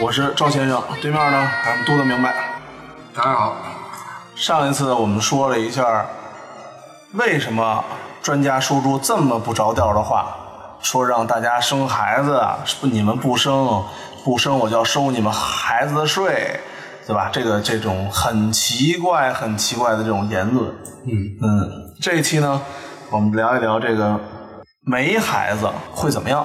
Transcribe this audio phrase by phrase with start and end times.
[0.00, 2.34] 我是赵先生，对面呢还是度的明白。
[3.14, 3.56] 大家好，
[4.34, 6.04] 上一次我们说了一下，
[7.12, 7.84] 为什么
[8.20, 10.36] 专家说出这么不着调的话，
[10.80, 13.84] 说让大家生孩子啊，你们不生，
[14.24, 16.58] 不生我就要收你们孩子的税，
[17.06, 17.30] 对吧？
[17.32, 20.68] 这个这种很奇怪、很奇怪的这种言论。
[21.06, 21.70] 嗯嗯，
[22.02, 22.60] 这一期呢，
[23.10, 24.18] 我们聊一聊这个
[24.84, 26.44] 没孩子会怎么样，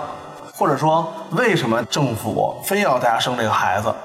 [0.59, 3.95] 或者说为什么政府非要大家生这个孩子，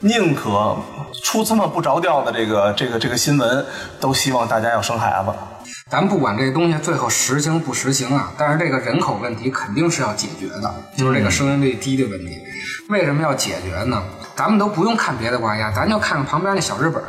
[0.00, 0.76] 宁可
[1.24, 3.64] 出这么不着调的这个这个这个新闻，
[3.98, 5.32] 都希望大家要生孩子。
[5.90, 12.42] 咱不管这东西最后实行不实行啊，但是这个人口问题肯定是要解决的，就是这个生育率低的问题。
[12.90, 14.02] 为什么要解决呢？
[14.36, 17.02] 咱们都不用看别的国家，咱就看看旁边那小日本。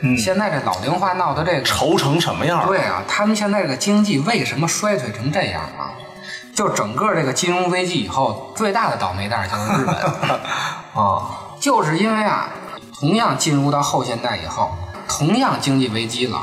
[0.00, 2.66] 嗯现在这老龄化闹的这个，愁成什么样？
[2.66, 5.94] 对啊，他们现在这个经济为什么衰退成这样啊？
[6.54, 9.94] 就整个这个金融危机以后，最大的倒霉蛋就是日本。
[10.94, 12.48] 啊，就是因为啊，
[12.98, 14.70] 同样进入到后现代以后，
[15.08, 16.42] 同样经济危机了，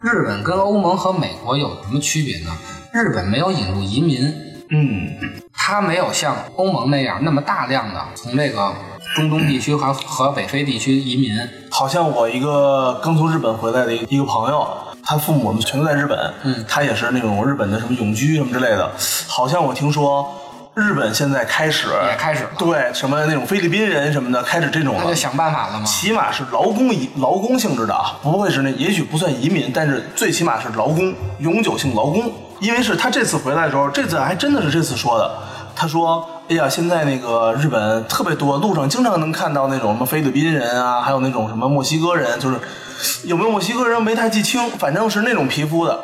[0.00, 2.50] 日本跟欧盟和美国有什么区别呢？
[2.92, 4.24] 日本没有引入移民，
[4.70, 5.16] 嗯
[5.52, 8.72] 它没有像欧盟那样那么大量的从这个
[9.14, 11.30] 中东地区和和北非地区移民。
[11.70, 14.66] 好像我一个刚从日本回来的一个一个朋友，
[15.06, 18.90] 他父母全都在日本，嗯他也是那种日本的什么永居什么之类的。
[19.28, 20.28] 好像我听说
[20.74, 25.14] 日本现在开始也开始了对什么那种菲律宾人什么的开始这种了那就。
[25.14, 25.84] 想办法了嘛。
[25.86, 32.30] 起码是劳工移劳工性质的啊，不会是那，也许不算移民，但是最起码是劳工，永久性劳工。
[32.58, 35.30] 因为是他这次回来的时候，这次还真的是这次说的。
[35.74, 42.56] 他说：“哎呀，现在那个日本特别多，路上经常能看到那种什么菲律宾人啊，还有那种什么墨西哥人，就是
[43.24, 45.94] 有没有墨西哥人没太记清，反正是那种皮肤的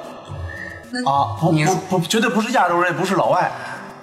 [1.06, 3.53] 啊，不不不，绝对不是亚洲人，也不是老外。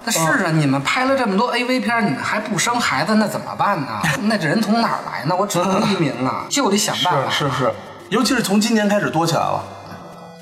[0.02, 4.00] 那是啊，你们拍了这么多 AV 片，你们还不生孩子，那怎么办呢？
[4.22, 5.36] 那这人从哪儿来呢？
[5.38, 7.28] 我只能移民了，就得想办法。
[7.30, 7.72] 是是是，
[8.08, 9.62] 尤其是从今年开始多起来了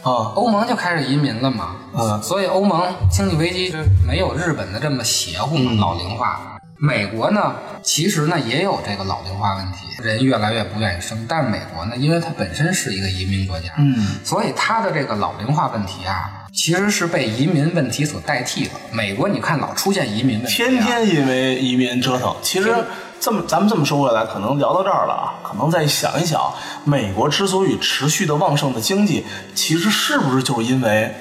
[0.02, 0.32] 啊。
[0.34, 6.56] 欧盟就开始移民了嘛，嗯所以欧盟经济危机就没有日本的这么邪乎嘛，嗯老龄化。
[6.80, 11.26] 美国呢，其实呢也有这个老龄化问题，人越来越不愿意生。
[11.28, 18.70] 但是美国呢，因为它本身是一个移民国家，嗯，所以它的这个老龄化问题啊，其实是被移民问题所代替的。
[18.92, 22.32] 美国你看老出现移民问题、啊，天天因为移民折腾。
[22.42, 22.72] 其实
[23.20, 26.40] 这么咱们这么说回来，可能聊到这儿了啊，可能再想一想，
[26.84, 31.12] 美国之所以持续的旺盛的经济，其实是不是就是因为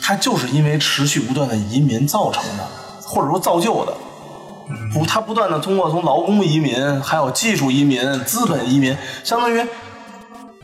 [0.00, 2.68] 它就是因为持续不断的移民造成的，
[3.02, 3.92] 或者说造就的。
[4.92, 9.64] 不，它不断的通过从劳工移民，还有技术移民、资本移民，相当于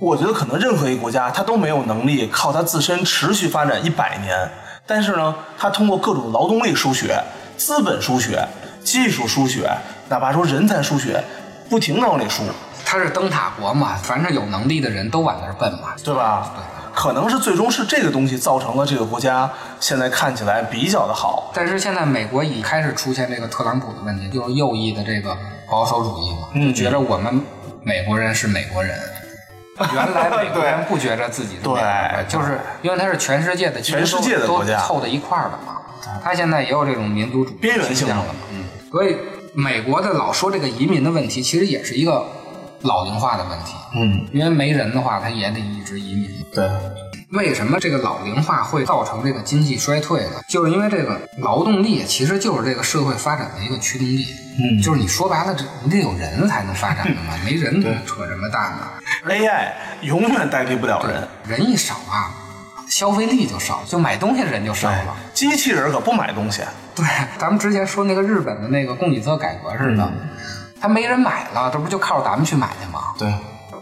[0.01, 4.51] 我觉得可能任何一个国家，它都没有能力靠它自身持续发展一百年。
[4.87, 7.23] 但是呢，它通过各种劳动力输血、
[7.59, 8.49] 资本输血、
[8.83, 9.71] 技术输血，
[10.09, 11.23] 哪怕说人才输血，
[11.69, 12.43] 不停的往里输，
[12.85, 15.95] 他是灯塔国嘛，凡是有能力的人都往那儿奔嘛。
[16.03, 16.51] 对吧？
[16.57, 16.63] 对
[16.95, 19.49] 可能是最终是这个东西造成了这个国家
[19.79, 21.53] 现在看起来比较的好。
[21.55, 25.37] 但是现在美国已开始出现这个特朗普的问题，就是右翼的这个
[25.71, 27.41] 保守主义嘛，嗯就觉得我们
[27.85, 28.99] 美国人是美国人。
[29.95, 31.87] 原来美国人不觉着自己是美国人，
[32.17, 35.77] 对就是因为他是全世界的，全世界的都国家凑在一块儿了嘛。
[36.25, 38.65] 他现在也有这种民族主义边缘性倾向了嘛，嗯。
[38.91, 39.17] 所以
[39.59, 42.25] 美国的老说这个移民的问题，其实也是一个
[42.83, 43.75] 老龄化的问题。
[43.97, 46.31] 嗯，因为没人的话，他也得一直移民。
[46.55, 46.71] 对，
[47.33, 50.41] 为什么这个老龄化会造成这个经济衰退呢？
[50.49, 54.27] 就是因为这个劳动力其实就是这个社会发展的一个驱动力。
[54.61, 58.89] 嗯就是你说白了，这你得有人才能发展的嘛， 没人扯什么蛋呢
[59.27, 59.73] ？AI
[60.03, 61.27] 永远代替不了人。
[61.49, 62.31] 人一少啊，
[62.89, 65.17] 消费力就少，就买东西的人就少了。
[65.35, 66.63] 机器人可不买东西。
[66.95, 67.05] 对，
[67.39, 70.11] 咱们之前说那个日本的那个供给侧改革似的，
[70.81, 73.01] 他没人买了，这不就靠着咱们去买去吗？
[73.19, 73.33] 对，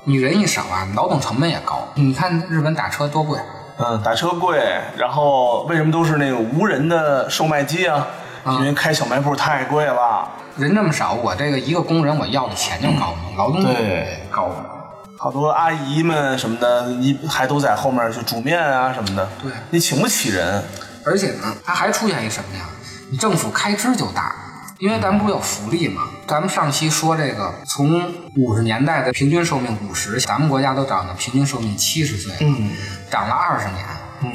[0.05, 1.88] 你人一少啊，劳动成本也高。
[1.94, 3.38] 你看日本打车多贵，
[3.79, 4.58] 嗯，打车贵，
[4.99, 8.06] 然后为什么都是那个无人的售卖机啊？
[8.59, 10.29] 因为开小卖部太贵了。
[10.56, 14.64] 人这么少，我这个一个工人我要的钱就高嘛，劳动力对高嘛。
[15.19, 19.29] 好多阿姨们什么的，一还都在后面去煮面啊什么的。
[19.43, 20.63] 对你请不起人。
[21.05, 22.65] 而且呢，它还出现一什么呀？
[23.11, 24.35] 你政府开支就大，
[24.79, 26.03] 因为咱不是有福利嘛？
[26.27, 32.73] 咱们上期说这个，从五十年代的平均寿命五十，咱们国家都涨到平均寿命七十岁，嗯，
[33.11, 33.87] 涨了二十年。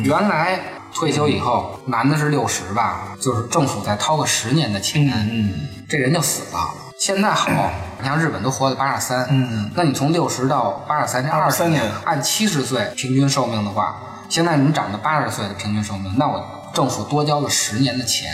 [0.03, 0.57] 原来
[0.93, 6.59] 退休以后，男的是六十吧，就是政府再掏个十年的钱，嗯这人就死了。
[6.97, 7.49] 现在好，
[8.01, 11.83] 你像日本都活到八十三，嗯，那你从六十到八十三，这二十23年。
[12.05, 13.95] 按七十岁平均寿命的话，
[14.27, 16.43] 现在你涨到八十岁的平均寿命，那我
[16.73, 18.31] 政府多交了十年的钱，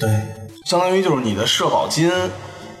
[0.00, 0.08] 对，
[0.64, 2.10] 相当于就是你的社保金，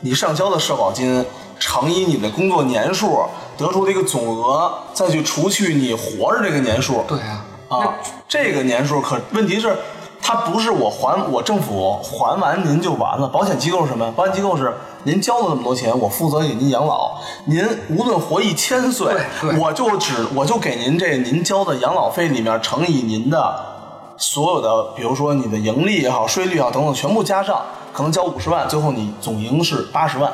[0.00, 1.24] 你上交的社保金
[1.58, 3.24] 乘以你的工作年数，
[3.58, 7.04] 得出的一个总额，再去除去你活着这个年数。
[7.06, 7.94] 对啊，啊，
[8.26, 9.76] 这个年数可问题是，
[10.22, 13.26] 它不是我还我政府还完您就完了。
[13.26, 14.10] 保险机构是什么？
[14.12, 14.72] 保险机构是
[15.04, 17.18] 您交了那么多钱，我负责给您养老。
[17.46, 19.16] 您无论活一千岁
[19.58, 23.66] 我就只我就给您这您交的养老费里面乘以您的
[24.16, 27.62] 所有的，比如说你的盈利也好、税率也好等等，全部加上，
[27.92, 30.30] 可能交五十万，最后你总盈是八十万，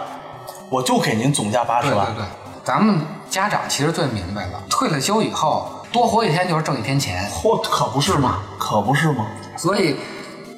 [0.68, 2.06] 我就给您总价八十万。
[2.06, 2.26] 对对对，
[2.64, 3.00] 咱们
[3.30, 8.38] 家长其实最明白了，退了休以后多活一天就是挣一天钱，嚯，可不是吗？
[8.58, 9.24] 可不是吗？
[9.56, 9.96] 所以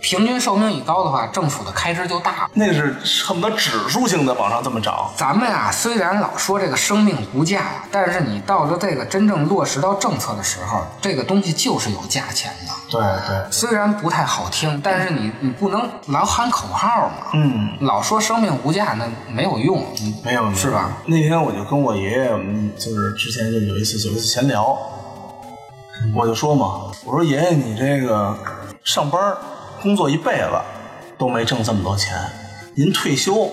[0.00, 2.48] 平均寿命一高的话，政府的开支就大。
[2.54, 5.10] 那是恨不得指数性的往上这么涨。
[5.16, 12.72] 咱们啊，虽然老说这个生命无价，但是你到了这个真正落实到政策的时候，这个东西就是有价钱的。
[12.90, 17.26] 对对，虽然不太好听，但是你你不能老喊口号嘛。
[17.34, 20.92] 嗯，老说生命无价，那没有用，你没有是吧？？
[21.06, 24.78] 那天我就跟我爷爷，我们就是之前就有一次有一次闲聊，
[26.14, 28.36] 我就说嘛，我说爷爷你这个
[28.84, 29.36] 上班
[29.82, 30.50] 工作一辈子
[31.18, 32.16] 都没挣这么多钱，
[32.74, 33.50] 您退休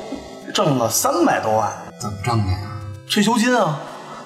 [0.53, 2.59] 挣了三百多万怎么挣的呀？
[3.09, 3.79] 退休金啊，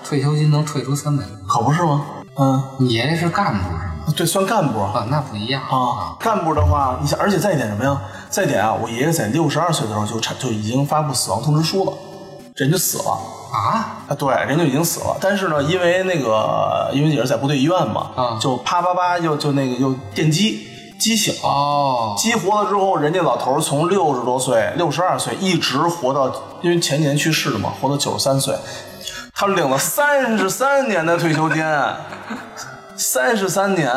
[0.04, 1.36] 退休金能退出三百多？
[1.48, 2.06] 可不是吗？
[2.38, 4.13] 嗯，你爷爷是干部是吗？
[4.16, 4.92] 对，算干部啊。
[4.95, 8.01] 啊，那不一样啊，干部的话，你想，而且再一点什么呀？
[8.30, 11.94] 再一点啊，我爷爷在六十二岁的时候就产就已经发布死亡通知书了，
[12.56, 13.18] 人就死了。
[13.51, 14.06] 啊！
[14.07, 15.18] 啊，对，人就已经死了。
[15.19, 20.68] 但是呢，因为那个，因为也是在部队医院嘛，啊就啪啪啪又就那个又电击
[21.00, 26.31] 击醒了，哦，激活了之后，人家老头儿从六十多岁、六十二岁一直活到，
[26.62, 28.56] 因为前年去世的嘛，活到九十三岁，
[29.34, 31.63] 他领了三十三年的退休金，
[32.95, 33.90] 三十三年，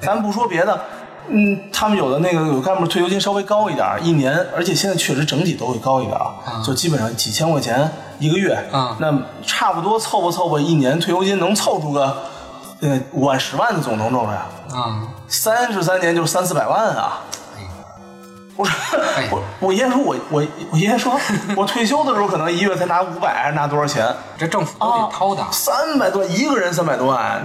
[0.00, 0.80] 咱不说别的。
[1.28, 9.12] 嗯，他们有的那个有干部退休金稍微高一点，一年，而且现在确实整体都会高一点儿啊，就基本上几千块钱一个月，啊那
[9.44, 12.16] 差不多凑吧凑吧，一年退休金能凑出个
[12.80, 14.36] 呃五万十万的总能挣出来，
[14.78, 17.20] 啊，三十三年就是三四百万啊！
[18.58, 18.66] 我
[19.30, 21.14] 我我爷爷说我我我爷爷说
[21.54, 24.06] 我退休的时候可能一月才拿五百还是拿多少钱？
[24.38, 25.44] 这政府都得掏的。
[25.52, 27.44] 三百多一个人三百多万，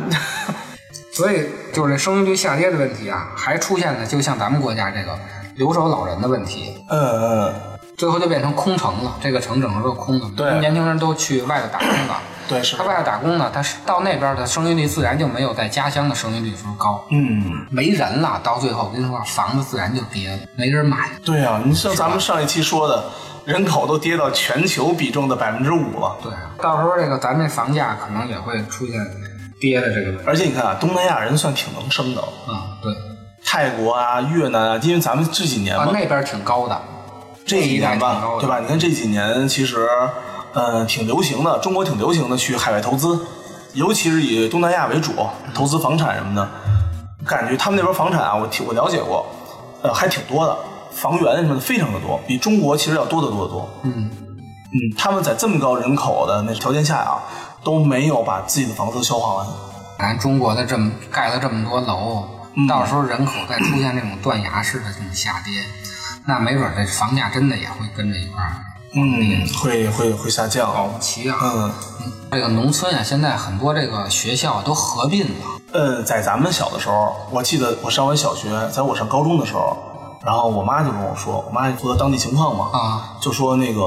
[1.21, 5.15] 所以就是这生育率下跌的问题啊，还出现了就像咱们国家这个
[5.55, 7.53] 留守老人的问题，嗯嗯，
[7.95, 12.19] 最后就变成空城了，这个城整个都空了，对年轻人都去外头打工了。
[12.49, 21.11] 对是他外头打工呢，他是到那边的生育率自然就没有在家乡的生育率时候高，嗯，没人了，到最后我跟你说，房子自然就跌了，没人买。
[21.23, 23.05] 对啊，你像咱们上一期说的，
[23.45, 26.17] 人口都跌到全球比重的百分之五了。
[26.23, 28.99] 对，到时候这个咱这房价可能也会出现
[29.61, 30.23] 跌的这个问题。
[30.25, 32.91] 而且你看啊，东南亚人算挺能生的，啊、对，
[33.45, 36.81] 泰国啊、越南啊，因为咱们这几年嘛，啊那边挺高的，
[37.45, 38.59] 这几年那一带挺吧对吧？
[38.59, 39.87] 你看这几年其实，
[40.53, 43.19] 呃，挺流行的，中国挺流行的去海外投资，
[43.73, 45.11] 尤其是以东南亚为主，
[45.53, 46.49] 投资房产什么的。
[47.23, 49.25] 感觉他们那边房产啊，我听我了解过，
[49.83, 50.57] 呃，还挺多的，
[50.91, 53.69] 房源什么的非常的多，比中国其实要多得多得多。
[53.83, 54.09] 嗯，
[54.73, 57.23] 嗯，他们在这么高人口的那条件下啊，
[57.63, 59.47] 都没有把自己的房子消化完。
[59.99, 62.23] 咱中国的这么盖了这么多楼，
[62.55, 65.61] 嗯到时候人口再出现这种断崖式的这种下跌，
[66.25, 68.51] 那没准这房价真的也会跟着一块儿
[68.93, 70.73] 嗯，会会会下降。
[70.73, 71.37] 保不齐啊。
[71.41, 71.71] 嗯，
[72.31, 79.77] 这个农村啊，现在很多这个学校都合并了，呃，在咱们小的时候，我记得我上完小学，在我上高中的时候，
[80.23, 83.81] 然后我妈就跟我说，我妈也负责当地情况嘛，啊，就说那个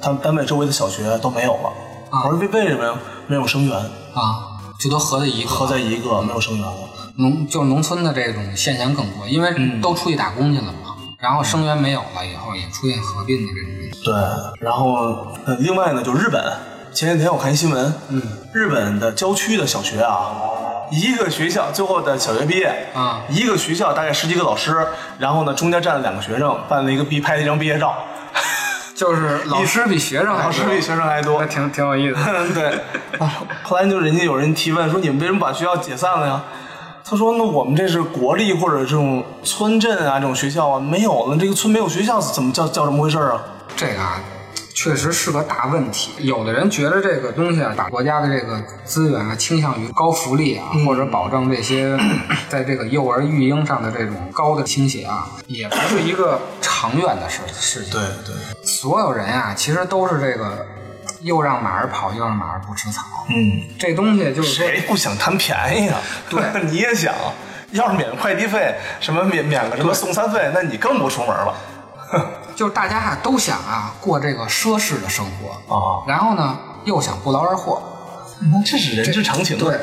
[0.00, 1.70] 他们单位周围的小学都没有了。
[2.10, 2.94] 啊我说为为什么呀？
[3.26, 6.74] 没有生源，啊，就都合在一个合在一个没有生源了。
[7.16, 14.00] 农就是农村的这种现象更多，因为嗯都出去打工去了嘛，然后生源没有了以后，也出现合并的这种问题。
[14.04, 14.14] 对，
[14.60, 16.42] 然后呃，另外呢，就日本，
[16.92, 18.20] 前几天我看新闻，嗯，
[18.52, 20.32] 日本的郊区的小学啊，
[20.90, 24.86] 一个学校最后的小学毕业啊一个学校大概十几个老师，
[25.18, 27.96] 然后呢中间站了两个学生，办了一个毕拍了一张毕业照，
[28.94, 31.46] 就是老师比学生还多老师比学生还多那。
[31.46, 32.48] 挺挺有意思的。
[32.54, 36.42] 对，啊后来就人家有人提问说你们为什么把学校解散了呀？
[37.06, 43.42] 他说那我们这是国立或者这种村镇啊这种学校啊没有了，这个村没有学校怎么叫叫这么回事啊？
[43.76, 44.18] 这个啊，
[44.74, 46.10] 确实是个大问题。
[46.18, 51.96] 有的人觉得这个东西啊，把国家的这个资源啊倾向于高福利啊，或者保证这些
[52.50, 57.92] 在这个幼儿育婴上的这种高的倾斜啊，也不是一个长远的事事情。
[57.92, 60.66] 对对，所有人啊，其实都是这个
[61.20, 63.02] 又让马儿跑，又让马儿不吃草。
[63.30, 66.00] 嗯，这东西就是说，谁不想贪便宜啊？
[66.28, 67.14] 对 你也想，
[67.70, 71.54] 要是免快递费，什么免免个什么送餐费，那你更不出门了。
[72.54, 77.82] 就是大家啊都想啊过这个奢侈的生活啊然后呢又想不劳而获。
[78.52, 79.56] 那这是人之常情。
[79.56, 79.78] 对，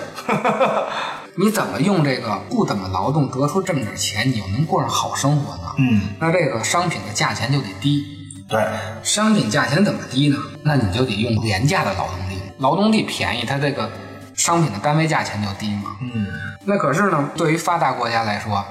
[1.36, 5.64] 你怎么用这个不怎么劳动得出这么点钱，你又能过上好生活呢？
[5.78, 8.06] 嗯，那这个商品的价钱就得低。
[8.48, 8.62] 对，
[9.02, 10.38] 商品价钱怎么低呢？
[10.64, 13.90] 那你就得用廉价的劳动力，劳动力便宜，它这个
[14.36, 15.96] 商品的单位价钱就低嘛。
[16.02, 16.28] 嗯，
[16.66, 18.64] 那可是呢，对于发达国家来说，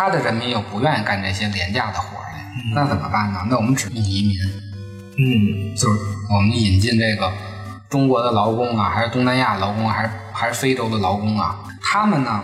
[0.00, 2.40] 他的人民又不愿意干这些廉价的活儿来，
[2.74, 3.40] 那怎么办呢？
[3.50, 4.34] 那我们只用移民，
[5.18, 7.30] 嗯，就是我们引进这个
[7.90, 12.42] 中国的劳工啊，还是东南亚劳工啊，还是还是非洲的劳工啊，他们呢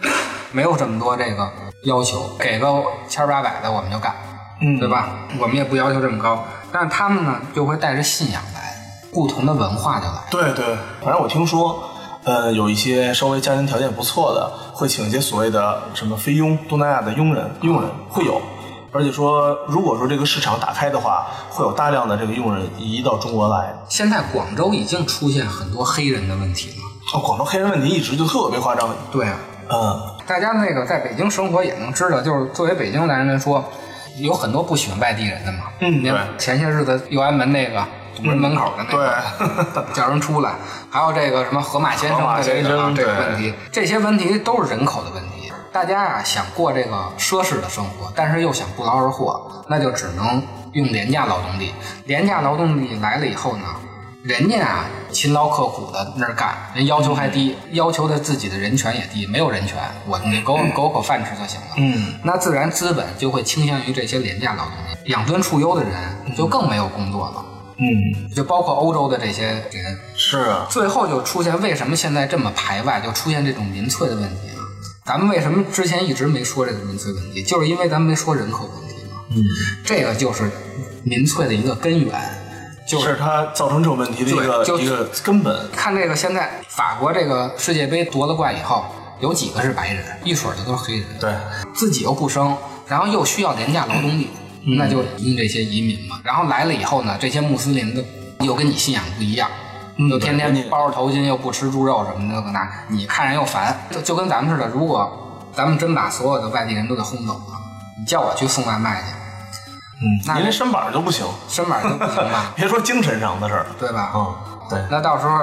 [0.52, 1.50] 没有这么多这个
[1.84, 2.70] 要求，给个
[3.08, 4.14] 千八百的我们就干，
[4.60, 5.08] 嗯对吧？
[5.40, 8.74] 我们也不要求这么高，但是他们呢就会带着信仰来，
[9.10, 10.20] 不同的文化就来。
[10.30, 11.82] 对对，反正我听说，
[12.24, 18.40] 呃，有一些稍微家庭条件不错的，会请一些所谓的什么菲佣，东南亚的佣人，佣人会有。
[18.92, 23.72] 而且说，如果说这个市场打开的话，会有大量的这个佣人移到中国来。
[23.88, 26.74] 现在广州已经出现很多黑人的问题了。
[27.14, 28.88] 哦，广州黑人问题一直就特别夸张。
[29.12, 29.38] 对啊，
[29.70, 33.64] 嗯，大家那个在北京生活也能知道，就是作为北京男人来说，
[34.18, 35.60] 有很多不喜欢外地人的嘛。
[35.78, 37.82] 嗯对前些日子右安门那个
[38.16, 39.22] 堵人门口的那个，
[39.74, 40.54] 对 叫人出来，
[40.90, 45.52] 还有这个什么河马先生河马的这个啊这个问题，这些问题都是人口的问题。
[45.72, 51.72] 大家啊想过这个奢侈的生活，但是又想不劳而获，那就只能用廉价劳动力。
[52.06, 53.62] 廉价劳动力来了以后呢，
[54.24, 61.66] 人家啊勤劳刻苦的那儿干，人要求还低，要求的自己的人权也低，没有人权，我你给我给我口饭吃就行了。
[61.76, 65.92] 嗯，那自然资本就会倾向于这些廉价劳动力，养尊处优的人
[66.36, 67.44] 就更没有工作了。
[67.80, 74.60] 嗯，就包括欧洲的这些人，是啊，最后就出现为什么现在这么排外，就出现这种民粹的问题啊？
[75.06, 77.42] 咱们为什么之前一直没说这个民粹问题？
[77.42, 79.20] 就是因为咱们没说人口问题嘛。
[79.30, 79.42] 嗯，
[79.84, 80.50] 这个就是
[81.04, 82.14] 民粹的一个根源，
[82.86, 85.70] 就是是它造成这种问题的一个一个根本。
[85.72, 88.84] 看这个现在法国这个世界杯夺了冠以后，
[89.20, 91.06] 有几个是白人，一水儿的都是黑人。
[91.18, 91.32] 对，
[91.74, 92.54] 自己又不生，
[92.86, 96.20] 然后又需要廉价劳动力，嗯那就用这些移民嘛。
[96.22, 98.04] 然后来了以后呢，这些穆斯林的
[98.40, 99.48] 又跟你信仰不一样，
[100.10, 104.68] 又天天包着头巾，又不吃猪肉什么的，搁那你看人又烦，就就跟咱们似的。
[104.68, 107.60] 如果咱们真把所有的外地人都给轰走了，
[107.98, 109.08] 你叫我去送外卖去，
[110.00, 113.66] 嗯，那您连身板就不行，身板就不行吧， 别说精神上的事儿。
[113.78, 114.12] 对吧？
[114.14, 114.34] 嗯，
[114.70, 115.38] 对，那到时候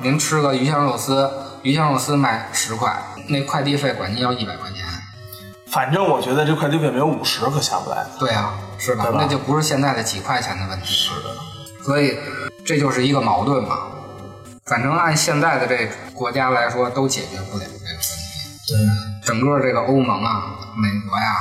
[0.00, 1.30] 您吃个鱼香肉丝，
[1.62, 2.96] 鱼香肉丝卖十块，
[3.28, 4.78] 那快递费管您要一百块钱。
[5.72, 8.04] 反正我觉得这快递费没有五十可下不来。
[8.20, 9.06] 对啊，是吧？
[9.14, 10.94] 那就不是现在的几块钱的问题。
[10.94, 12.18] 是的，所以
[12.62, 13.78] 这就是一个矛盾嘛。
[14.66, 18.08] 反正按现在的这国家来说，都解决不了这个问题。
[18.68, 18.76] 对，
[19.24, 21.34] 整个这个欧盟啊、美国呀、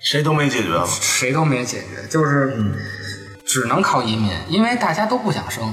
[0.00, 0.84] 谁都没解决了。
[0.84, 2.74] 谁都没解决，就是
[3.46, 5.72] 只能靠移民，因为大家都不想生。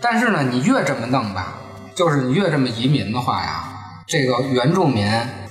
[0.00, 1.52] 但是呢，你越这么弄吧，
[1.94, 3.64] 就是你越这么移民的话呀，
[4.06, 5.06] 这个原住民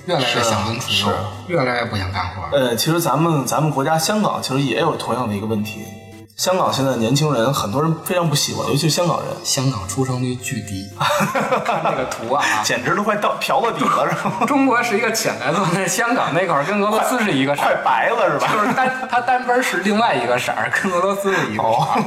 [0.06, 1.14] 越来越想尊处优是，
[1.48, 2.56] 越来越不想干活。
[2.56, 5.82] 呃，其实咱们咱们国家香港其实也有同样的一个问题。
[6.36, 10.86] 香港现在年轻人很多人非常不喜欢，尤其是香港人，香港出生率巨低，
[11.64, 14.44] 看这个图啊， 简直都快到瓢到底了，是吧？
[14.46, 18.52] 中国是一个浅蓝色，那香港那块儿跟俄罗斯是一个色快儿，白了是吧？
[18.52, 22.02] 就是单它单边是另外一个色儿，跟俄罗斯是一个色儿。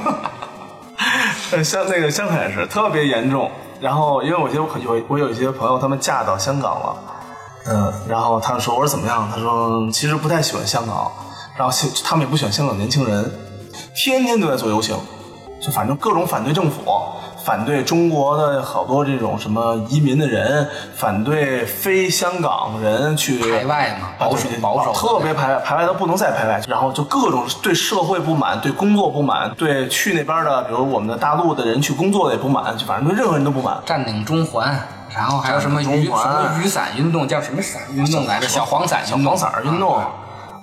[1.57, 3.49] 呃，像那个香港也是特别严重。
[3.81, 6.95] 然后因为我觉得我有我有一些朋友，他们嫁到香港了，
[7.67, 9.29] 嗯，然后他们说我说怎么样？
[9.33, 11.11] 他说其实不太喜欢香港，
[11.57, 13.31] 然后现他们也不喜欢香港年轻人，
[13.95, 14.97] 天天都在做游行，
[15.61, 16.81] 就反正各种反对政府。
[17.41, 33.81] 反对中国的好多这种什么移民的人，反对非香港人去排外嘛保守啊保守特别排外，排外到不能再排外，然后就各种对社会不满，对工作不满，对去那边的，比如我们的大陆的人去工作的也不满，就反正对任何人都不满。
[33.83, 34.77] 占领中环，
[35.13, 38.47] 然后还有什么雨什么雨伞运动，叫什么伞运动来着？
[38.47, 40.07] 小黄伞小运动，黄伞儿运动啊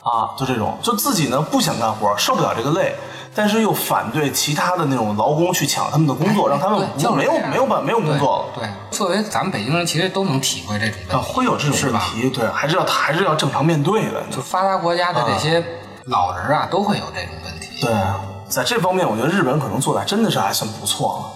[0.03, 2.95] 啊，就这种，就自己呢不想干活，受不了这个累，
[3.35, 8.61] 但是又反对其他的那种劳工去抢他们的工作，让他们对就没有没有办没有工作了。
[8.61, 11.91] 对，作为咱们北京人，其实都能体会这种啊，会有这种？
[11.93, 14.23] 问题，对，还是要还是要正常面对的。
[14.31, 15.63] 就发达国家的这些
[16.05, 17.81] 老人啊，都会有这种问题。
[17.81, 17.93] 对，
[18.49, 21.36] 在这方面，我觉得日本可能做的还真的是还算不错了。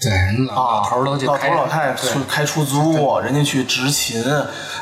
[0.00, 4.22] 对，人老头儿都去开老头儿老太太去开出租，人家去执勤。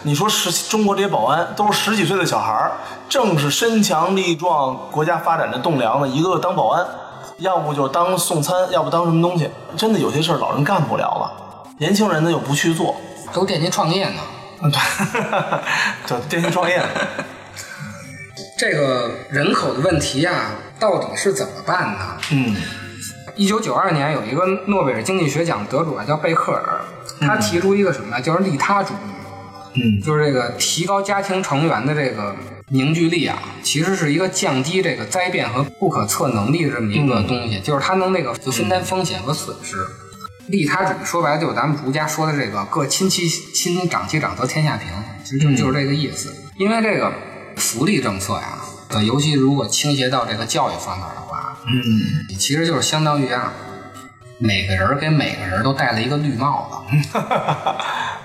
[0.02, 2.73] 你说十中国这些保安都是十几岁的小孩儿，
[3.09, 6.85] 正是身强力壮、国家发展的栋梁呢，一个个当保安，
[7.38, 9.49] 要不就当送餐，要不当什么东西。
[9.76, 11.33] 真的有些事儿老人干不了了，
[11.78, 12.97] 年轻人呢又不去做。
[13.33, 14.21] 都惦记创业呢。
[14.62, 14.80] 嗯，对，
[16.06, 16.83] 对，电信创业。
[18.59, 22.16] 这个人口的问题啊，到底是怎么办呢？
[22.30, 22.56] 嗯
[23.36, 26.80] 一九九二年有一个诺贝尔经济学奖得主啊，叫贝克尔，
[27.20, 28.20] 他提出一个什么呢？
[28.20, 32.34] 就是利他主义，嗯就是这个提高家庭成员的这个
[32.68, 39.76] 凝聚力啊，其实是一个降低这个灾变和不可测能力的这么一个东西，就是他能那个就分担风险和损失。
[40.46, 44.86] 利他主义说白了就是咱们儒家说的这个“各亲其亲，长其长，则天下平”，
[45.24, 46.32] 其实就就是这个意思。
[46.58, 47.10] 因为这个
[47.56, 48.58] 福利政策呀，
[48.94, 53.52] 呃，尤其如果倾斜到这个教育方面的话，嗯其实就是相当于啊，
[54.38, 57.18] 每个人给每个人都戴了一个绿帽子。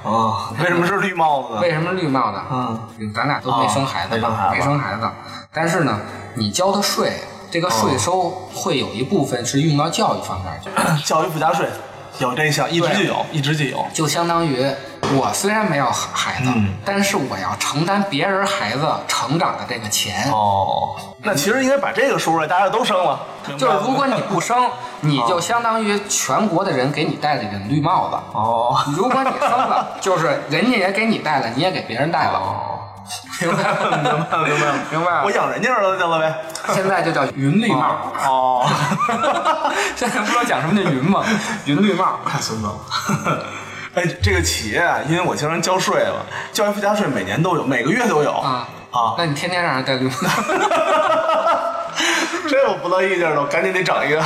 [0.03, 1.61] 哦，为什么是绿帽子呢？
[1.61, 2.39] 为什么绿帽子？
[2.51, 5.09] 嗯，咱俩都没生孩子吧，哦没生孩子没生孩子，
[5.51, 5.99] 但是呢，
[6.35, 7.13] 你交的税，
[7.49, 10.69] 这个税收会有一部分是用到教育方面去，
[11.03, 11.67] 教育附加税
[12.19, 13.85] 有这项，一直就有，一直就有。
[13.93, 14.63] 就相当于
[15.15, 20.29] 我虽然没有孩子，嗯但是我要承担别人孩子成长的这个钱。
[20.31, 23.19] 哦，那其实应该把这个说出来，大家都生了。
[23.57, 24.69] 就是如果你不生，
[25.01, 28.17] 你就相当于全国的人给你戴了一顶绿帽子。
[28.33, 32.41] 哦， 如果你生了，就是人家也给你戴了，你也给别人戴了。
[33.41, 36.35] 明白明白了，明白了，明白了 我养人家儿子去了呗。
[36.73, 37.95] 现在就叫云绿帽。
[38.27, 38.69] 哦，
[39.95, 41.23] 现在不知道讲什么叫云吗？
[41.65, 42.19] 云绿帽。
[42.25, 42.75] 太孙子了。
[43.95, 49.15] 哎，这个企业啊，因为我经常交税了，教育附加税每年都有，每个月都有啊啊。
[49.17, 50.13] 那你天天让人带绿帽，
[52.47, 54.23] 这我不乐意劲儿了，我赶紧得整一个。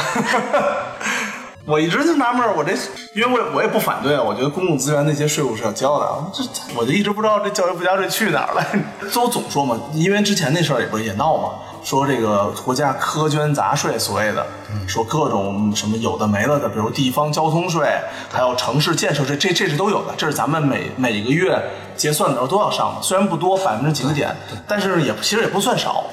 [1.65, 2.73] 我一直就纳闷儿，我这
[3.15, 6.43] 因为我也我也不反对，我觉得公共资源那些税务是要交的，这
[6.76, 8.65] 我就一直不知道这教育附加税去哪儿了。
[9.10, 11.52] 就我总说嘛，因为之前那事儿也不是也闹嘛，
[11.84, 14.46] 说这个国家苛捐杂税，所谓的
[14.88, 17.88] 说各种什么有的没了的，比如地方交通税，
[18.32, 21.62] 还有城市建设税，这这是都有的，这是咱们每每个月
[21.96, 24.36] 结算的时候都要上的，虽然不多，百分之几个点，
[24.67, 26.06] 但是也其实也不算少。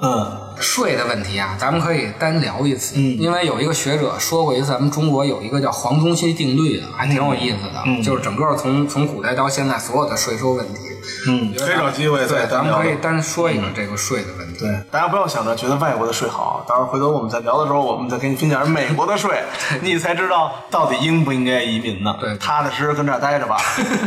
[0.00, 2.96] 嗯税的问题啊，咱们可以单聊一次。
[2.96, 7.82] 嗯因为有一个学者说过一次，咱们中国有一个叫黄宗羲定律的，还挺有意思的。
[7.86, 10.80] 嗯就是整个从从古代到现在所有的税收问题，
[11.28, 14.60] 嗯，可以找机会再对，咱们可以单说一个这个税的问题。
[14.60, 19.40] 对，大家不要想着觉得外国的税好，到时候回头我们再聊的时候，我们再给你分享美国的税，
[19.82, 22.16] 你才知道到底应不应该移民呢？
[22.20, 23.56] 对踏踏实实跟这儿待着吧。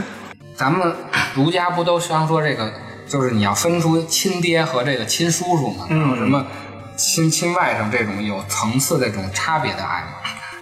[0.53, 0.93] 咱们
[1.33, 2.69] 儒家不都常说这个，
[3.11, 6.47] 就是你要分出亲爹和这个亲叔叔嘛，嗯然后什么
[6.95, 10.13] 亲亲外甥这种有层次的这种差别的爱嘛。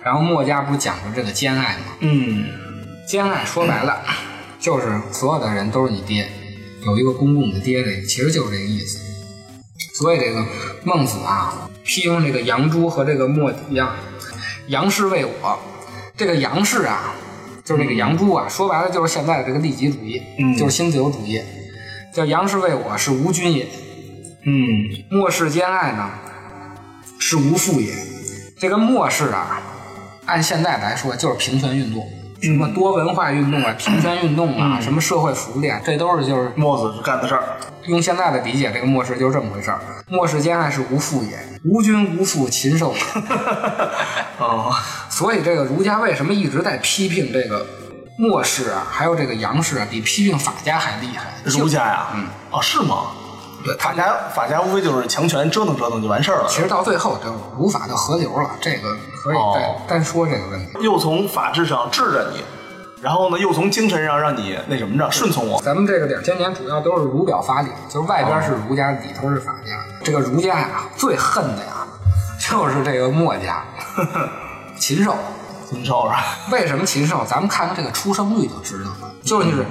[0.03, 1.93] 然后墨家不是讲究这个兼爱嘛？
[1.99, 2.45] 嗯
[3.07, 4.01] 兼爱说白了，
[4.59, 6.27] 就是所有的人都是你爹，
[6.87, 8.97] 有一个公共的爹，这个其实就是这个意思。
[9.93, 10.43] 所以这个
[10.83, 13.95] 孟子啊，批评这个杨朱和这个墨翟啊，
[14.69, 15.59] 杨氏为我，
[16.17, 17.13] 这个杨氏啊，
[17.63, 21.39] 就是这个杨朱啊，说白了就是现在的这个利己主义，嗯就是新自由主义。
[22.19, 23.65] 叫杨氏为我是无君也，
[24.45, 26.09] 嗯末世兼爱呢
[27.17, 27.93] 是无父也。
[28.59, 29.61] 这个末世啊，
[30.25, 32.05] 按现在来说就是平权运动，
[32.41, 37.41] 什么多文化运动啊、平权运动啊、什么社会福利啊，这都是就是墨子干的事儿。
[37.85, 39.79] 用现在的理解，这个末世就是这么回事儿。
[40.09, 43.01] 末世兼爱是无父也，无君无父禽兽也。
[44.39, 44.75] 哦，
[45.09, 47.65] 所以这个儒家为什么一直在批评这个
[48.19, 51.31] 末世啊，还有这个杨氏啊，比批评法家还厉害？
[51.45, 52.97] 儒家呀，嗯，哦，是吗？
[53.63, 56.47] 对法家法家无非就是强权折腾折腾就完事儿了。
[56.49, 58.89] 其实到最后，就儒法就合流了，这个
[59.23, 60.77] 可以再哦单说这个问题。
[60.81, 62.43] 又从法制上治着你，
[63.01, 65.61] 然后呢，又从精神上让你那什么着顺从我。
[65.61, 69.79] 咱们这个两千年主要都是儒表法理，就是外边是儒家，里头是法家。
[70.03, 71.87] 这个儒家呀，最恨的呀，
[72.37, 73.63] 就是这个墨家，
[74.77, 75.15] 禽兽。
[75.69, 76.23] 禽兽是吧？
[76.51, 77.23] 为什么禽兽？
[77.25, 79.13] 咱们看看这个出生率就知道了。
[79.23, 79.65] 就是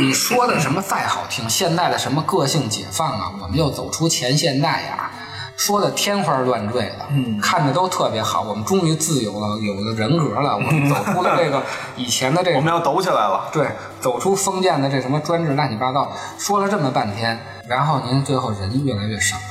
[0.00, 5.10] 你说的什么再好听，现在的什么个性解放啊，我们又走出前现代呀，
[5.56, 8.42] 说的天花乱坠的，嗯看着都特别好。
[8.42, 11.62] 我们终于自由了，有了人格了，我们走 出了这个
[11.96, 13.48] 以前的这个 我们要抖起来了。
[13.52, 13.66] 对，
[14.00, 19.42] 走出封建的这什么专制乱七八糟，说了这么半天，然后您最后人越来越少了，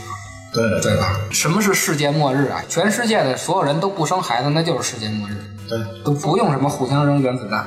[0.53, 1.07] 对对吧？
[1.31, 2.62] 什么是世界末日啊？
[2.69, 5.33] 全世界的所有人都不生孩子，那就是世界末日，
[5.69, 7.65] 对，都不用什么互相扔原子弹。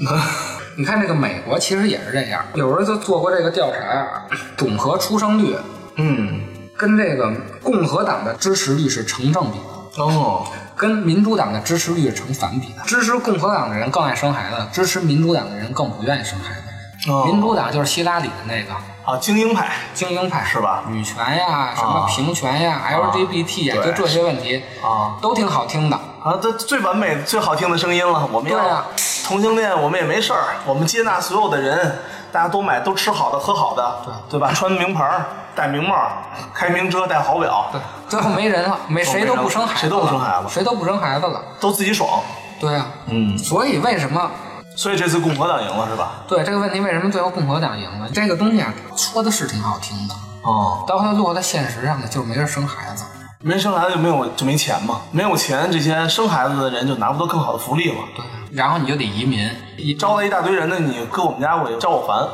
[0.76, 5.54] 你看这个美国其实也是这样，有人就做过这个调查啊，总和出生率
[5.96, 6.40] 嗯
[6.76, 7.30] 跟这个
[7.62, 10.02] 共和党的支持率是成正比的。
[10.02, 12.82] 哦，跟民主党的支持率是成反比的。
[12.86, 17.10] 支持共和党的人更爱生孩子，支持民主党的人更不愿意生孩子。
[17.10, 18.72] 哦民主党就是希拉里的那个
[19.04, 26.00] 啊，精英派精英派，是吧女权呀，什么平权呀、LGBT 呀，对就这些问题啊都挺好听的。
[26.24, 28.28] 啊，这最完美、最好听的声音了。
[28.32, 28.84] 我们要对啊
[29.24, 31.98] 同性恋，我们也没事儿，我们接纳所有的人，
[32.30, 34.52] 大家都买，都吃好的，喝好的，对对吧？
[34.52, 36.12] 穿名牌儿，戴名帽儿，
[36.54, 41.40] 开名车，戴好表，对，最后没人了，没谁都不生孩子，谁都不生孩子谁都不生孩子了。
[41.60, 42.20] 都自己爽。
[42.60, 44.30] 对啊，嗯，所以为什么
[44.76, 46.22] 所以这次共和党赢了是吧？
[46.28, 48.08] 对这个问题，为什么最后共和党赢了？
[48.14, 53.04] 这个东西啊，说的是挺好听的，哦，到最后在现实上呢，就是没人生孩子。
[53.42, 58.04] 没生孩子就没有就没钱嘛，没有钱，这些生孩子的人就拿不到更好的福利嘛。
[58.14, 62.24] 对，然后你就得移民，你招来一大堆人呢，你搁我们家我也招我烦。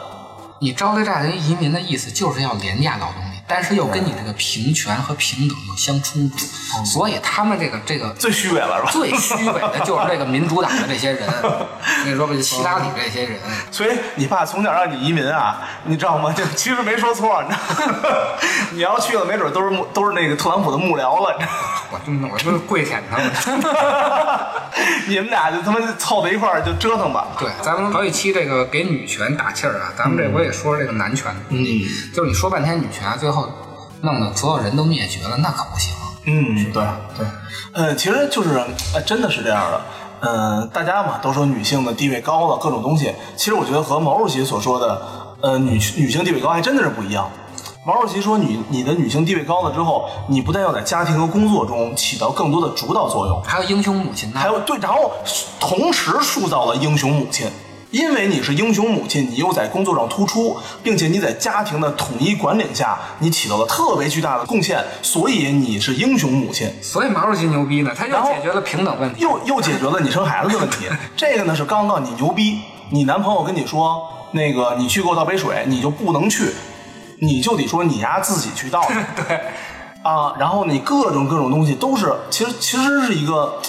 [0.61, 6.37] 你招来这大堆移民的意思就是要廉价劳动力，但是又跟你这个平权和平等又相冲突，
[6.85, 8.91] 所以他们这个这个最虚伪了是吧？
[8.93, 11.69] 最虚伪的就是这个民主党的这些人，我
[12.05, 16.31] 跟你说吧，就希拉里这些人，所以你爸从小让你移民啊，你知道吗？
[16.33, 17.99] 就其实没说错，你知道吗？
[18.73, 21.78] 你要去了，没准都是幕都是那个特朗普的幕僚了，你知道吗？
[21.91, 23.31] 我真的我就是跪舔他们。
[25.09, 27.29] 你们俩就他妈凑在一块儿就折腾吧。
[27.39, 31.65] 对，咱们好几期这个给女权打气儿啊，咱们这回也说说这个男权嗯，
[32.15, 33.49] 就是你说半天女权，最后
[34.03, 35.95] 弄得所有人都灭绝了，那可不行。
[36.27, 36.85] 嗯，对
[37.17, 37.27] 对，
[37.73, 38.51] 呃，其实就是，
[38.95, 39.81] 呃，真的是这样的。
[40.21, 45.03] 嗯、大家嘛都说女性的地位高了，各种东西，其实我觉得和毛主席所说的，
[45.41, 47.31] 呃，女女性地位高还真的是不一样。
[47.89, 55.11] 毛主席说你你的女性地位高了之后，你不但要在家庭和工作中起到更多的主导作用，还有英雄母亲呢，还有对，然后
[55.59, 57.47] 同时塑造了英雄母亲。
[57.91, 66.71] 因为你是英雄母亲，你又在工作上突出，并且你在家庭的统一管理下，你起到了特别巨大的贡献，所以你是英雄母亲。
[66.83, 69.23] 所以毛主席牛逼呢，他又解决了平等问题。
[69.23, 70.87] 又又解决了你生孩子的问题。
[71.17, 72.59] 这个呢是刚刚你牛逼，
[72.91, 73.99] 你男朋友跟你说
[74.33, 76.53] 那个你去给我倒杯水，你就不能去，
[77.21, 78.83] 你就得说你丫自己去倒。
[79.17, 79.37] 对，
[80.03, 83.61] 啊，然后你各种各种东西都是，其实其实是一个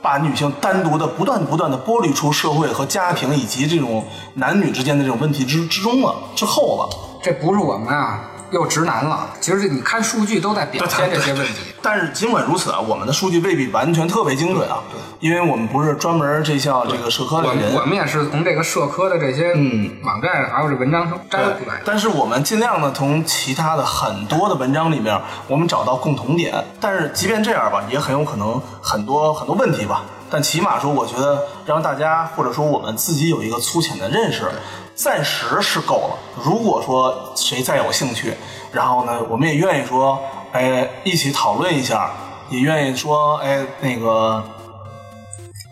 [0.00, 6.88] 把女性单独的不断不断的剥离出社会和家庭以及这种男女之间的这种问题之之中了之后了。
[7.22, 9.28] 这不是我们啊，又直男了。
[9.40, 11.72] 其实你看数据都在表现这些问题。
[11.82, 14.78] 但是尽管如此啊，我们的数据未必完全特别精准啊，
[15.18, 17.74] 因为我们不是专门这项这个社科的我人。
[17.74, 21.82] 我们也是从这个社科的这些嗯网站还有这文章中摘对出来的。
[21.84, 26.64] 但是我们尽量的，从其他的很多的文章里面，我们找到共同点。
[26.80, 30.04] 但是即便这样吧，也很有可能很多很多问题吧。
[30.30, 34.50] 但起码说，我觉得让大家或者说我们自己有一个粗浅的认识，
[34.94, 36.18] 暂时是够了。
[36.44, 38.34] 如果说谁再有兴趣，
[38.72, 40.18] 然后呢，我们也愿意说，
[40.52, 42.12] 哎，一起讨论一下，
[42.50, 44.42] 也愿意说，哎，那个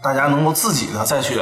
[0.02, 1.40] 大家能够自己的再去，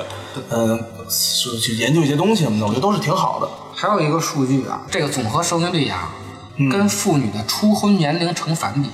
[0.51, 3.49] 嗯、是去研究一些东西什么的，我觉得都是挺好的。
[3.75, 6.11] 还有一个数据啊，这个总和生育率啊，
[6.57, 8.91] 嗯跟妇女的初婚年龄成反比，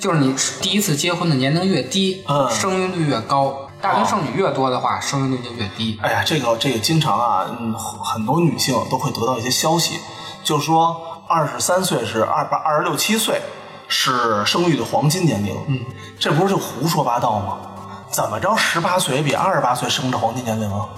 [0.00, 5.98] 就是你第一次结婚的年龄越低，嗯生育率越高；大龄剩女越多的话，生育率就越低。
[6.02, 10.00] 哎呀，这个这个经常啊，嗯，很多女性都会得到一些消息，
[10.42, 10.96] 就说
[11.28, 13.40] 二十三岁是二八二十六七岁
[13.86, 15.80] 是生育的黄金年龄，嗯，
[16.18, 17.58] 这不是就胡说八道吗？
[18.10, 20.88] 怎么着，十八岁比二十八岁生的黄金年龄啊？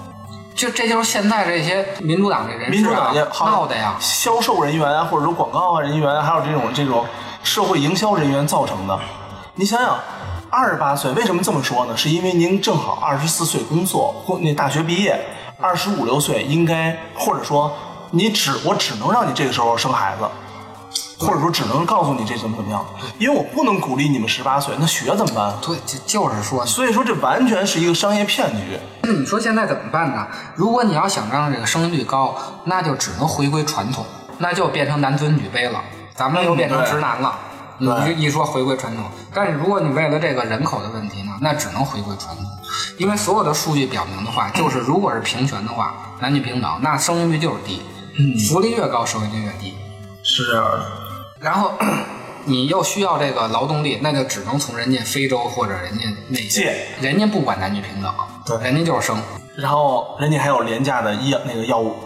[0.55, 3.97] 就这就是现在这些民主党的人民主党也好闹的呀。
[3.99, 7.05] 销售人员啊，或者说广告啊人员，还有这种这种
[7.43, 8.99] 社会营销人员造成的。
[9.55, 9.99] 你想想，
[10.51, 11.97] 二十八岁为什么这么说呢？
[11.97, 15.19] 是因为您正好二十四岁工作，或那大学毕业，
[15.61, 17.73] 二十五六岁应该，或者说
[18.11, 20.29] 你只我只能让你这个时候生孩子。
[21.21, 22.83] 或者说只能告诉你这怎么怎么样，
[23.19, 25.55] 因为我不能鼓励你们十八岁，那学怎么办？
[25.61, 28.81] 对，就就是说，所以说这完全是一个商业骗局。
[29.03, 30.27] 那 你说现在怎么办呢？
[30.55, 32.35] 如果你要想让这个生育率高，
[32.65, 34.03] 那就只能回归传统，
[34.39, 35.83] 那就变成男尊女卑了，
[36.15, 37.39] 咱们又变成直男了。
[37.81, 42.45] 你对就一说回归传统，但是如果你为了这个人口的问题呢，那只能回归传统，
[42.99, 47.83] 因为所有的数据表明的话，就是如果是平权的话，男女平等，那生育率就是低，
[48.19, 49.75] 嗯福利越高，生育率越低。
[50.23, 50.85] 是这样的。
[51.41, 51.73] 然后
[52.45, 58.13] 你又需要这个劳动力，那就只能从人家非洲或者人家那些借，人家不管男女平等，
[58.45, 59.17] 对人家就是生。
[59.57, 61.97] 然后人家还有廉价的医药那个药物，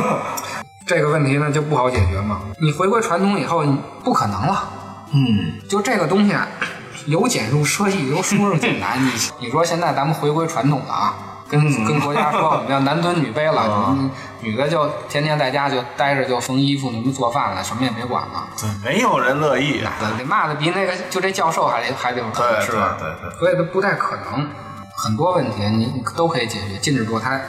[0.86, 2.40] 这个问题呢就不好解决嘛。
[2.60, 4.68] 你回归传统以后，你不可能了。
[5.12, 6.46] 嗯，就这个东西啊，
[7.06, 8.98] 由简入奢易，由奢入俭难。
[9.04, 9.10] 你
[9.46, 11.14] 你说现在咱们回归传统了啊，
[11.48, 14.10] 跟跟国家说我们要 男尊女卑了，嗯
[14.42, 18.48] 女女的就天天在家就待着就缝衣服，你们做饭了，什么也别管了。
[18.58, 19.82] 对，没有人乐意。
[20.00, 22.96] 那得骂的比那个就这教授还得还得狠对是吧？
[22.98, 24.48] 对对对所以它不太可能，
[24.96, 27.40] 很多问题你你都可以解决，禁止堕胎，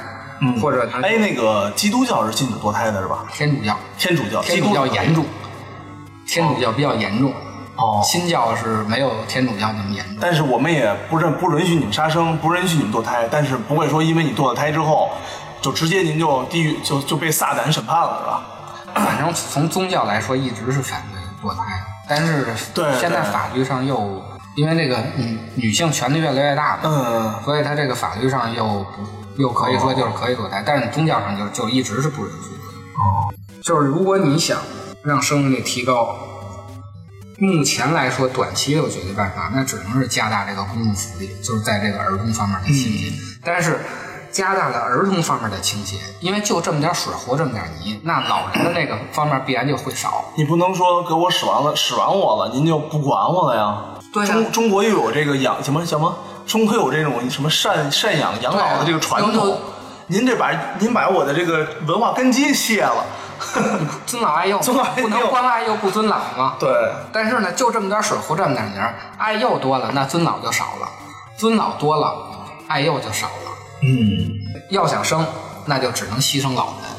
[0.41, 3.23] 嗯或者哎，那个基督教是禁止堕胎的是吧？
[3.31, 5.23] 天主教，天主教，天主教严重，
[6.27, 7.35] 天主教比较严重，哦。
[8.03, 10.17] 新教是没有天主教那么严重。
[10.19, 15.09] 但是我们也不认不允许你们杀生，不允许你们堕胎，但是不会说因为你堕了胎之后，
[15.61, 18.43] 就直接您就地狱就就被撒旦审判了，是吧？
[18.93, 21.63] 反正从宗教来说，一直是反对堕胎，
[22.09, 24.21] 但是对现在法律上又
[24.57, 28.85] 因为这个嗯女性权利越来越大嘛，嗯，所以它这个法律上又
[29.35, 32.63] 不又可以说就是可以堕胎，但是宗教上就就一直是不允许的。
[32.99, 34.57] 哦，就是如果你想
[35.03, 36.15] 让生育率提高，
[37.41, 43.11] 目前来说短期有解决办法，那只能是加大这个公共福利，就是在这个儿童方面的倾斜。
[43.43, 43.79] 但是
[44.31, 50.25] 加大了儿童方面的倾斜，因为就这么点水和这么点泥，那老人的那个方面必然就会少。
[50.35, 54.25] 你不能说给我使完了使完我了，您就不管我了呀？
[54.27, 59.57] 中中国又有这个养什么什么，中国有这种什么赡赡养养老的这个传统啊。
[60.05, 63.03] 您这把您把我的这个文化根基卸了。
[64.05, 66.55] 尊老爱幼，尊老爱幼不能光爱幼不尊老吗。
[66.59, 66.69] 对，
[67.11, 70.87] 但是呢，就这么点水壶这么点泥儿，爱幼多了，那尊老就少了；
[71.37, 72.15] 尊老多了，
[72.67, 73.33] 爱幼就少了。
[73.83, 75.25] 嗯，要想生，
[75.65, 76.89] 那就只能牺牲老人。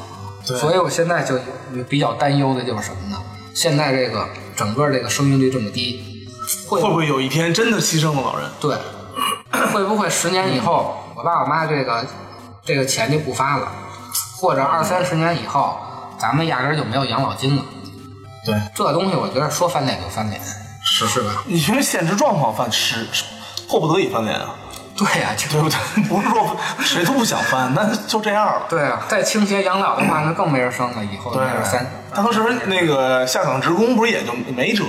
[0.45, 1.39] 对所以我现在就
[1.87, 3.17] 比较担忧的就是什么呢？
[3.55, 6.27] 现在这个整个这个生育率这么低，
[6.67, 8.49] 会会不会有一天真的牺牲了老人？
[8.59, 8.75] 对，
[9.71, 12.05] 会不会十年以后，我爸我妈这个
[12.65, 13.71] 这个钱就不发了，
[14.37, 15.77] 或者二三十年以后，
[16.23, 17.61] 咱们压根儿就没有养老金了？
[18.45, 20.39] 对，这东西我觉得说翻脸就翻脸，
[20.81, 21.43] 是是吧？
[21.45, 23.25] 你因为现实状况翻是是
[23.67, 24.55] 迫不得已翻脸啊，
[24.95, 25.77] 对呀、就对不对？
[26.07, 28.61] 不是说谁都不想翻，那就这样了。
[28.69, 34.85] 对啊，再倾斜养老的话，那更没人生了，以后对那是三，当时那个下岗职工不是也就没辙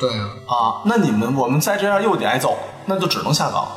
[0.00, 0.26] 对啊。
[0.48, 0.82] 啊？
[0.86, 3.68] 那你们我们再这样又得挨揍，那就只能下岗。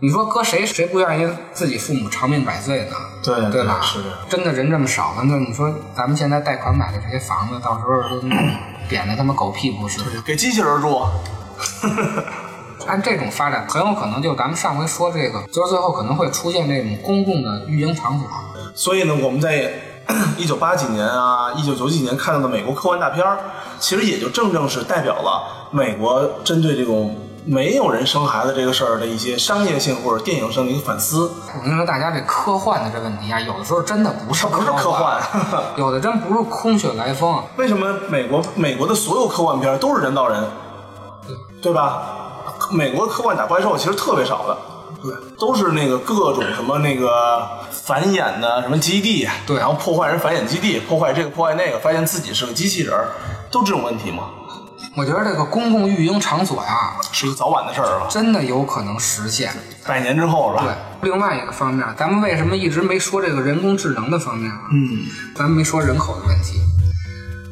[0.00, 2.96] 你说搁谁谁不愿意自己父母长命百岁呢？
[3.22, 3.80] 对对吧？
[3.82, 8.28] 是真的人这么少了，那你说咱们现在贷款买的这些房子，到时候都
[8.88, 9.98] 贬的他妈狗屁不是。
[10.24, 11.02] 给机器人住。
[12.86, 18.28] 按这种发展，很有可能就咱们上回说这个，就是最后可能会出现这种公共的育婴场所。
[18.74, 19.70] 所以呢，我们在
[20.38, 23.36] 一九八几年啊、一九九几年看到的美国科幻大片儿，
[23.80, 27.14] 其实也就正正是代表了美国针对这种
[27.50, 31.30] 没有人生孩子这个事儿的一些商业性或者电影上的一个反思。
[31.56, 35.18] 我跟你说，大家这科幻的这问题啊，有的时候真的不是不是科幻
[35.76, 37.42] 有的真不是空穴来风。
[37.56, 40.44] 为什么美国美国的所有科幻片都是人造人，
[41.62, 42.02] 对吧？
[42.70, 44.58] 美国科幻打怪兽其实特别少的，
[45.02, 53.08] 对，都是那个各种什么那个繁衍的什么基地，对然后破坏人繁衍基地，破坏这个破坏那个，发现自己是个机器人儿，
[53.50, 54.24] 都这种问题吗？
[54.98, 58.08] 我觉得这个公共育婴场所呀，是一个早晚的事儿吧？
[58.10, 59.52] 真的有可能实现。
[59.86, 60.76] 百年之后是吧？
[61.00, 64.62] 对，另外一个方面，咱们为什么一直没说这个人工智能的方面啊？
[64.72, 65.06] 嗯，
[65.36, 66.60] 咱们没说人口的问题。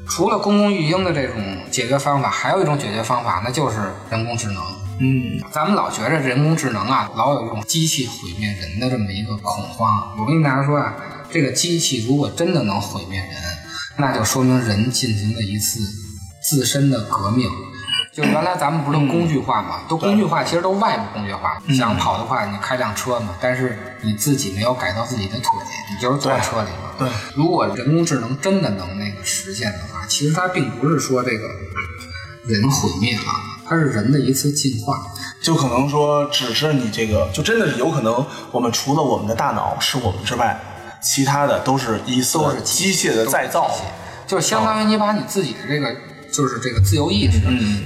[0.08, 1.36] 除了公共育婴的这种
[1.70, 3.76] 解决方法，还有一种解决方法，那就是
[4.10, 4.60] 人工智能。
[4.98, 10.16] 嗯，咱们老觉着人工智能啊，老有一种机器毁灭人的这么一个恐慌。
[10.18, 10.94] 我跟大家说啊，
[11.30, 13.30] 这个机器如果真的能毁灭人，
[13.98, 15.78] 那就说明人进行了一次
[16.48, 17.50] 自身的革命。
[18.12, 21.60] 就原来咱们不是都工具化嘛，都工具化，其实都外部工具化。
[21.74, 25.50] 想跑的话，你开辆车嘛，但是你自己没有改造自己的腿，
[25.92, 26.94] 你就是坐在车里嘛。
[26.98, 31.46] 对，如果人工智能真的能那个实现的话，其实它并不是说这个
[32.46, 33.24] 人毁灭了，
[33.68, 34.94] 它是人的一次进化。
[35.42, 40.58] 就可能说只是你这个，就真的是有可能，我们除了我们的大脑是我们之外，
[41.02, 43.70] 其他的都是一次都是机械的再造
[44.26, 45.94] 就是相当于你把你自己的这个，
[46.32, 47.40] 就是这个自由意识，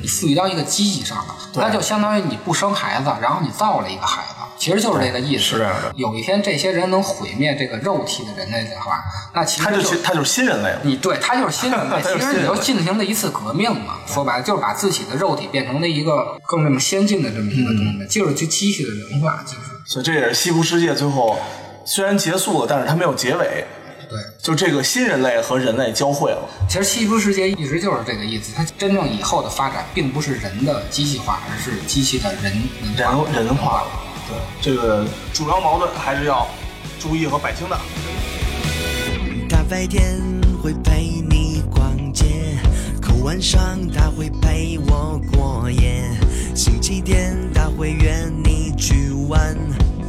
[0.08, 5.42] 赋予到一个机器上了，那就相当于你不生孩子，然后你造了一个孩子，其实就是这个意思。
[5.42, 9.00] 是这样的有一天这些人能毁灭这个肉体的人类的话，
[9.34, 10.80] 那其实他就其他就是新人类了。
[10.82, 13.98] 你对 他就是新人类，其实你就进行了一次革命嘛。
[14.06, 18.08] 说白了，就是把自己的肉体变成了一个更这么先进的这么一个东嗯。
[18.08, 19.58] 西，就是去机器的人化，就是。
[19.86, 21.36] 所以这也是西部世界最后
[21.84, 23.66] 虽然结束了，但是它没有结尾，
[24.10, 24.20] 对。
[24.42, 26.48] 就这个新人类和人类交汇了。
[26.68, 32.52] 其实西部世界一直就是这个意思，它真正以后的发展并不是人的机器化，而是机器的人
[32.96, 33.30] 人化。
[33.32, 33.88] 人化了。
[34.28, 36.46] 对，这个主要矛盾还是要
[36.98, 37.78] 注意和摆清的。
[39.48, 40.20] 大白天
[40.62, 42.26] 会陪你逛街，
[43.00, 46.10] 可晚上他会陪我过夜。
[46.54, 49.56] 星期天他会约你去玩，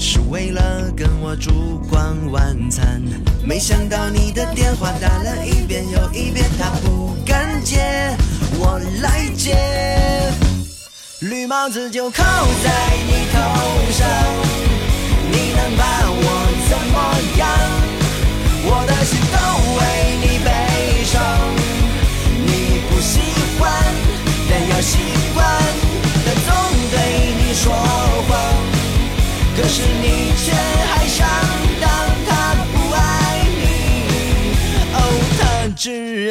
[0.04, 3.00] 是为了跟我烛光晚餐。
[3.46, 8.18] 没想到你的电话打了一遍又一遍，他不敢接，
[8.58, 9.56] 我来接。
[11.20, 12.24] 绿帽子就扣
[12.64, 12.72] 在
[13.06, 13.38] 你头
[13.92, 14.10] 上，
[15.32, 16.26] 你能把我
[16.68, 16.98] 怎么
[17.38, 17.48] 样？
[18.64, 19.38] 我的心都
[19.78, 20.11] 为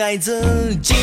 [0.01, 0.95] 爱自己。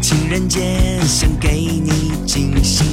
[0.00, 2.84] 情人节想给你惊喜，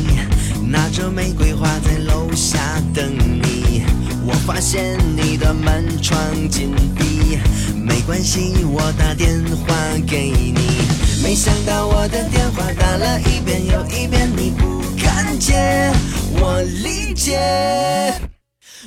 [0.67, 2.59] 拿着玫瑰花在楼下
[2.93, 3.83] 等你。
[4.25, 7.37] 我发现你的门窗紧闭，
[7.75, 10.94] 没关系，我打电话给你。
[11.25, 15.91] 没想到我的电话打了一遍又一遍，你不看见，
[16.39, 18.13] 我理解。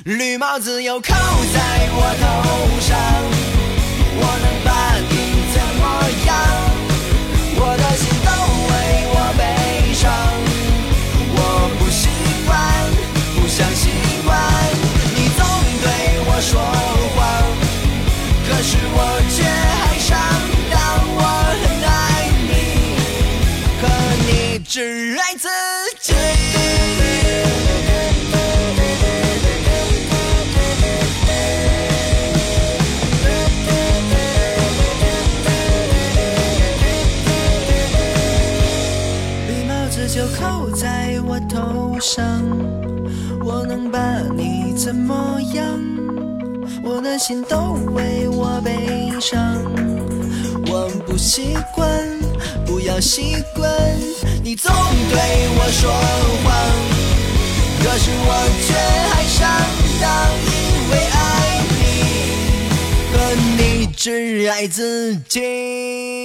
[0.05, 2.97] 绿帽子又扣在我头上，
[4.21, 5.18] 我能把你
[41.99, 42.41] 伤，
[43.43, 43.99] 我能把
[44.35, 45.65] 你怎么样？
[46.83, 49.61] 我的心都为我悲伤，
[50.67, 51.89] 我不习惯，
[52.65, 53.69] 不要习惯，
[54.43, 54.71] 你总
[55.09, 55.19] 对
[55.57, 55.91] 我说
[56.43, 56.53] 谎，
[57.83, 58.31] 可是我
[58.65, 58.73] 却
[59.09, 59.49] 还上
[60.01, 60.09] 当，
[60.45, 60.57] 因
[60.91, 61.17] 为爱
[61.75, 61.81] 你，
[63.11, 63.15] 可
[63.57, 66.18] 你只爱自己。